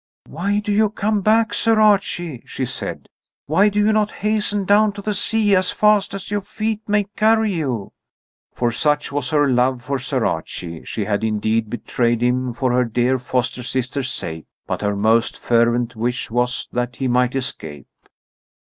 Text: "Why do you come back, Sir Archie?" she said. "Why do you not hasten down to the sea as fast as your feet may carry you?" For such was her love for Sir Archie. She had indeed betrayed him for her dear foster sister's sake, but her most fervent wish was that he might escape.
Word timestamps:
"Why 0.25 0.57
do 0.59 0.71
you 0.71 0.89
come 0.89 1.21
back, 1.21 1.53
Sir 1.53 1.79
Archie?" 1.79 2.41
she 2.47 2.65
said. 2.65 3.07
"Why 3.45 3.69
do 3.69 3.85
you 3.85 3.93
not 3.93 4.09
hasten 4.25 4.65
down 4.65 4.93
to 4.93 5.01
the 5.03 5.13
sea 5.13 5.55
as 5.55 5.69
fast 5.69 6.15
as 6.15 6.31
your 6.31 6.41
feet 6.41 6.81
may 6.89 7.03
carry 7.15 7.53
you?" 7.53 7.91
For 8.51 8.71
such 8.71 9.11
was 9.11 9.29
her 9.29 9.47
love 9.47 9.83
for 9.83 9.99
Sir 9.99 10.25
Archie. 10.25 10.83
She 10.85 11.05
had 11.05 11.23
indeed 11.23 11.69
betrayed 11.69 12.23
him 12.23 12.51
for 12.51 12.71
her 12.71 12.83
dear 12.85 13.19
foster 13.19 13.61
sister's 13.61 14.11
sake, 14.11 14.47
but 14.65 14.81
her 14.81 14.95
most 14.95 15.37
fervent 15.37 15.95
wish 15.95 16.31
was 16.31 16.67
that 16.71 16.95
he 16.95 17.07
might 17.07 17.35
escape. 17.35 17.85